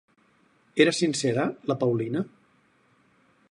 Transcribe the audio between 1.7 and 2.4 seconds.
la Paulina?